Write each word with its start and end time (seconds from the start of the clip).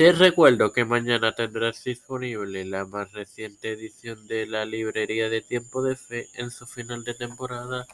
Te 0.00 0.12
recuerdo 0.12 0.72
que 0.72 0.86
mañana 0.86 1.34
tendrás 1.34 1.84
disponible 1.84 2.64
la 2.64 2.86
más 2.86 3.12
reciente 3.12 3.72
edición 3.72 4.26
de 4.28 4.46
la 4.46 4.64
librería 4.64 5.28
de 5.28 5.42
Tiempo 5.42 5.82
de 5.82 5.94
Fe 5.94 6.26
en 6.36 6.50
su 6.50 6.66
final 6.66 7.04
de 7.04 7.12
temporada 7.12 7.86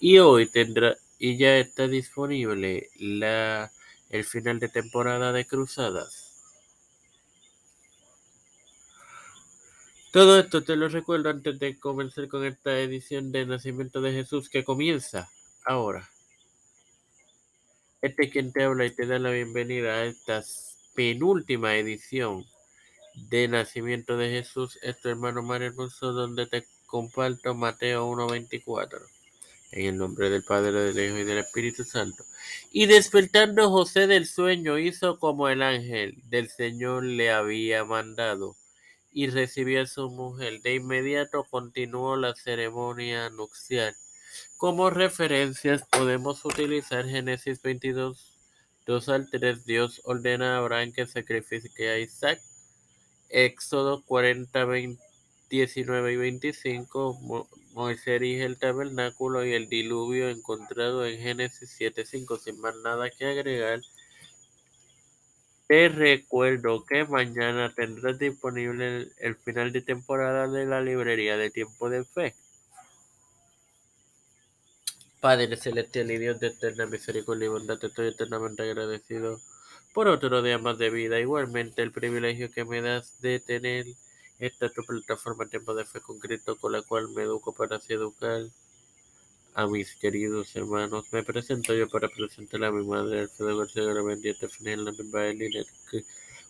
y 0.00 0.18
hoy 0.18 0.48
tendrá 0.48 0.96
y 1.18 1.36
ya 1.36 1.58
está 1.58 1.88
disponible 1.88 2.88
la 2.98 3.70
el 4.08 4.24
final 4.24 4.60
de 4.60 4.70
temporada 4.70 5.30
de 5.34 5.46
Cruzadas. 5.46 6.32
Todo 10.10 10.38
esto 10.38 10.64
te 10.64 10.74
lo 10.74 10.88
recuerdo 10.88 11.28
antes 11.28 11.58
de 11.58 11.78
comenzar 11.78 12.28
con 12.28 12.46
esta 12.46 12.80
edición 12.80 13.30
de 13.30 13.44
Nacimiento 13.44 14.00
de 14.00 14.12
Jesús 14.12 14.48
que 14.48 14.64
comienza 14.64 15.28
ahora. 15.66 16.08
Este 18.00 18.24
es 18.24 18.32
quien 18.32 18.54
te 18.54 18.64
habla 18.64 18.86
y 18.86 18.90
te 18.94 19.04
da 19.04 19.18
la 19.18 19.30
bienvenida 19.30 19.96
a 19.96 20.04
esta 20.06 20.42
penúltima 20.94 21.76
edición 21.76 22.44
de 23.14 23.48
Nacimiento 23.48 24.16
de 24.16 24.30
Jesús, 24.30 24.78
es 24.82 25.04
hermano 25.04 25.42
Mario 25.42 25.68
Hermoso, 25.68 26.12
donde 26.12 26.46
te 26.46 26.66
comparto 26.86 27.54
Mateo 27.54 28.10
1.24. 28.10 29.00
En 29.72 29.86
el 29.86 29.96
nombre 29.96 30.28
del 30.28 30.44
Padre, 30.44 30.92
del 30.92 31.06
Hijo 31.06 31.18
y 31.18 31.24
del 31.24 31.38
Espíritu 31.38 31.84
Santo. 31.84 32.24
Y 32.70 32.86
despertando 32.86 33.70
José 33.70 34.06
del 34.06 34.26
sueño, 34.26 34.78
hizo 34.78 35.18
como 35.18 35.48
el 35.48 35.62
ángel 35.62 36.14
del 36.24 36.50
Señor 36.50 37.04
le 37.04 37.30
había 37.30 37.84
mandado 37.84 38.56
y 39.10 39.28
recibió 39.28 39.82
a 39.82 39.86
su 39.86 40.10
mujer. 40.10 40.60
De 40.60 40.74
inmediato 40.74 41.44
continuó 41.44 42.16
la 42.16 42.34
ceremonia 42.34 43.30
nupcial. 43.30 43.94
Como 44.56 44.90
referencias 44.90 45.84
podemos 45.90 46.44
utilizar 46.44 47.06
Génesis 47.06 47.60
22, 47.62 48.31
2 48.86 49.08
al 49.08 49.30
3. 49.30 49.64
Dios 49.64 50.00
ordena 50.04 50.54
a 50.54 50.58
Abraham 50.58 50.92
que 50.92 51.06
sacrifique 51.06 51.88
a 51.88 51.98
Isaac. 51.98 52.40
Éxodo 53.28 54.02
40, 54.04 54.66
19 55.48 56.12
y 56.12 56.16
25. 56.16 57.48
Moisés 57.74 58.06
erige 58.06 58.44
el 58.44 58.58
tabernáculo 58.58 59.44
y 59.44 59.54
el 59.54 59.68
diluvio 59.68 60.28
encontrado 60.28 61.06
en 61.06 61.18
Génesis 61.20 61.70
7, 61.76 62.04
5. 62.04 62.38
Sin 62.38 62.60
más 62.60 62.74
nada 62.76 63.10
que 63.10 63.24
agregar. 63.24 63.80
Te 65.68 65.88
recuerdo 65.88 66.84
que 66.84 67.04
mañana 67.04 67.72
tendrás 67.74 68.18
disponible 68.18 69.08
el, 69.16 69.36
final 69.36 69.72
de 69.72 69.80
temporada 69.80 70.46
de 70.46 70.66
la 70.66 70.82
librería 70.82 71.38
de 71.38 71.50
Tiempo 71.50 71.88
de 71.88 72.04
Fe. 72.04 72.34
Padre 75.22 75.56
celestial 75.56 76.10
y 76.10 76.18
Dios 76.18 76.40
de 76.40 76.48
eterna 76.48 76.84
misericordia 76.86 77.46
y 77.46 77.48
bondad, 77.48 77.78
te 77.78 77.86
estoy 77.86 78.08
eternamente 78.08 78.64
agradecido 78.64 79.40
por 79.94 80.08
otro 80.08 80.42
día 80.42 80.58
más 80.58 80.78
de 80.78 80.90
vida. 80.90 81.20
Igualmente 81.20 81.80
el 81.80 81.92
privilegio 81.92 82.50
que 82.50 82.64
me 82.64 82.82
das 82.82 83.20
de 83.20 83.38
tener 83.38 83.86
esta 84.40 84.68
tu 84.68 84.82
plataforma 84.82 85.46
Tiempo 85.46 85.76
de 85.76 85.84
Fe 85.84 86.00
con 86.00 86.18
Cristo, 86.18 86.56
con 86.56 86.72
la 86.72 86.82
cual 86.82 87.08
me 87.10 87.22
educo 87.22 87.54
para 87.54 87.76
así 87.76 87.92
educar 87.92 88.46
a 89.54 89.66
mis 89.68 89.94
queridos 89.94 90.56
hermanos. 90.56 91.04
Me 91.12 91.22
presento 91.22 91.72
yo 91.72 91.88
para 91.88 92.08
presentar 92.08 92.64
a 92.64 92.72
mi 92.72 92.84
madre, 92.84 93.20
Alfredo 93.20 93.58
García 93.58 93.84
Garabendía, 93.84 94.34
Stephanie 94.34 94.72
Hernández 94.72 95.06
Liner 95.06 95.66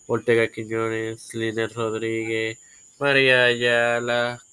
Ortega 0.07 0.47
Quiñones, 0.47 1.31
Liner 1.35 1.71
Rodríguez, 1.71 2.57
María 2.97 3.45
Ayala, 3.45 4.43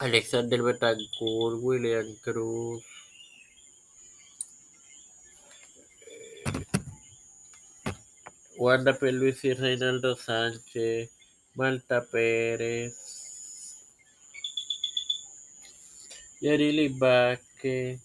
Alexander 0.00 0.62
Betancourt, 0.62 1.62
William 1.62 2.16
Cruz, 2.22 2.84
Wanda 8.58 8.98
P. 8.98 9.12
Luis 9.12 9.44
y 9.44 9.52
Reinaldo 9.52 10.16
Sánchez, 10.16 11.10
Malta 11.54 12.04
Pérez, 12.10 12.94
Yarili 16.40 16.88
Vázquez, 16.88 18.00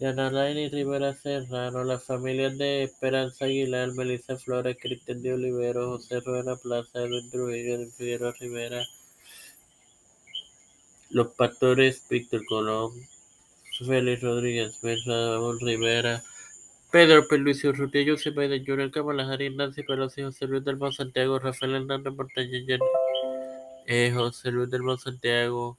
Yanalaini 0.00 0.68
Rivera 0.68 1.14
Serrano, 1.14 1.84
las 1.84 2.04
familias 2.04 2.56
de 2.56 2.84
Esperanza 2.84 3.44
Aguilar, 3.44 3.92
Melissa 3.92 4.38
Flores, 4.38 4.76
Cristian 4.80 5.22
de 5.22 5.34
Olivero, 5.34 5.90
José 5.90 6.20
Rueda 6.20 6.56
Plaza, 6.56 7.00
Edwin 7.00 7.30
Trujillo, 7.30 7.90
Figueroa 7.90 8.32
Rivera, 8.40 8.86
los 11.10 11.28
pastores 11.28 12.02
Víctor 12.08 12.44
Colón, 12.46 12.92
Félix 13.86 14.22
Rodríguez 14.22 14.82
Mesa, 14.82 15.38
Rivera, 15.60 16.22
Pedro 16.90 17.24
Luis 17.38 17.62
Urrutia, 17.64 18.04
José 18.10 18.30
Biden 18.30 18.64
Junior, 18.64 18.90
Kamala 18.90 19.30
Harris, 19.30 19.54
Nancy 19.54 19.82
Pelosi, 19.82 20.22
José 20.22 20.46
Luis 20.46 20.64
del 20.64 20.78
Santiago, 20.92 21.38
Rafael 21.38 21.74
Hernández 21.74 22.14
Montaña, 22.14 22.58
eh, 23.86 24.12
José 24.14 24.50
Luis 24.50 24.70
del 24.70 24.82
Santiago, 24.98 25.78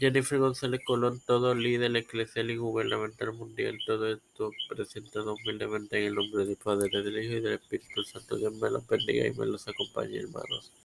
Jennifer 0.00 0.38
González 0.38 0.80
Colón, 0.86 1.20
todo 1.26 1.54
líder 1.54 1.94
eclesial 1.94 2.50
y 2.50 2.56
gubernamental 2.56 3.34
mundial, 3.34 3.78
todo 3.84 4.10
esto 4.10 4.50
presentado 4.68 5.34
humildemente 5.34 5.98
en 5.98 6.06
el 6.06 6.14
nombre 6.14 6.46
del 6.46 6.56
Padre, 6.56 7.02
del 7.02 7.22
Hijo 7.22 7.34
y 7.34 7.40
del 7.40 7.54
Espíritu 7.54 8.02
Santo. 8.04 8.36
Dios 8.36 8.54
me 8.54 8.70
los 8.70 8.86
bendiga 8.86 9.26
y 9.26 9.32
me 9.32 9.44
los 9.44 9.68
acompañe, 9.68 10.18
hermanos. 10.18 10.72